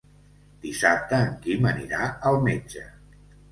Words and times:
Dissabte 0.63 1.19
en 1.27 1.37
Quim 1.45 1.69
anirà 1.73 2.01
al 2.33 2.41
metge. 2.51 2.85